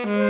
Mm-hmm. 0.00 0.29